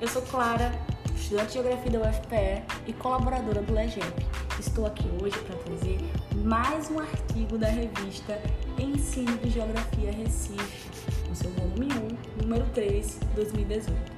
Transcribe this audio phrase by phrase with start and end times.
[0.00, 0.70] Eu sou Clara,
[1.16, 4.24] estudante de Geografia da UFPE e colaboradora do LEGEP.
[4.60, 5.98] Estou aqui hoje para trazer
[6.44, 8.40] mais um artigo da revista
[8.78, 10.88] Ensino de Geografia Recife,
[11.28, 11.88] no seu volume
[12.38, 14.12] 1, número 3, 2018.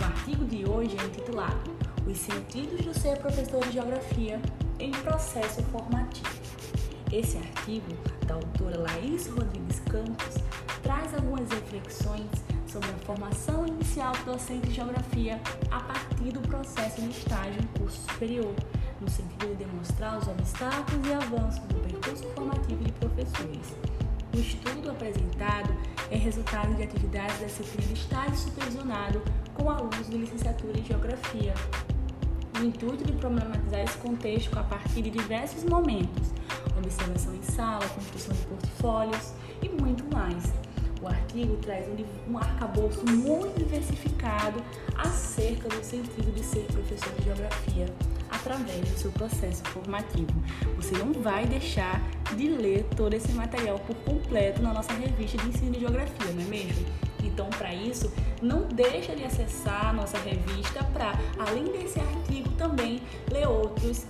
[0.00, 1.70] O artigo de hoje é intitulado
[2.06, 4.40] Os sentidos do ser professor de Geografia
[4.78, 6.40] em processo formativo.
[7.12, 7.92] Esse artigo,
[8.26, 10.36] da autora Laís Rodrigues Campos,
[10.82, 15.40] traz algumas reflexões sobre a formação inicial do docente de geografia
[15.70, 18.54] a partir do processo de estágio em curso superior,
[19.00, 23.76] no sentido de demonstrar os obstáculos e avanços do percurso formativo de professores.
[24.34, 25.74] O estudo apresentado
[26.10, 29.22] é resultado de atividades da disciplina de estágio supervisionado
[29.54, 31.54] com alunos de licenciatura em geografia.
[32.60, 36.32] O intuito de problematizar esse contexto a partir de diversos momentos,
[36.76, 40.52] observação em sala, construção de portfólios e muito mais
[41.00, 44.62] o artigo traz um, um arcabouço muito diversificado
[44.96, 47.86] acerca do sentido de ser professor de geografia
[48.30, 50.32] através do seu processo formativo.
[50.76, 52.02] Você não vai deixar
[52.36, 56.42] de ler todo esse material por completo na nossa revista de ensino de geografia, não
[56.42, 56.86] é mesmo?
[57.22, 58.12] Então, para isso,
[58.42, 64.04] não deixa de acessar a nossa revista para, além desse artigo, também ler outros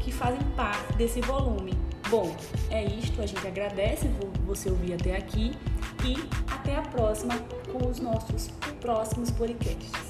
[0.00, 1.72] que fazem parte desse volume.
[2.08, 2.34] Bom,
[2.70, 3.22] é isto.
[3.22, 4.08] A gente agradece
[4.44, 5.52] você ouvir até aqui
[6.04, 6.16] e
[6.52, 7.34] até a próxima
[7.72, 8.48] com os nossos
[8.80, 10.09] próximos podcasts.